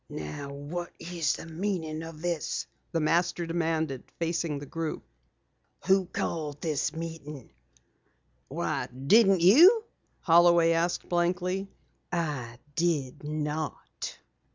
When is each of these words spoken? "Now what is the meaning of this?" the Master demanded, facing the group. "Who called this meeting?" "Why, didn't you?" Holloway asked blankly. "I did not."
"Now 0.09 0.49
what 0.51 0.91
is 0.97 1.33
the 1.33 1.45
meaning 1.45 2.01
of 2.01 2.23
this?" 2.23 2.65
the 2.91 2.99
Master 2.99 3.45
demanded, 3.45 4.03
facing 4.17 4.57
the 4.57 4.65
group. 4.65 5.03
"Who 5.85 6.07
called 6.07 6.59
this 6.59 6.95
meeting?" 6.95 7.51
"Why, 8.47 8.87
didn't 8.87 9.41
you?" 9.41 9.83
Holloway 10.21 10.71
asked 10.71 11.07
blankly. 11.07 11.67
"I 12.11 12.57
did 12.75 13.23
not." 13.23 14.17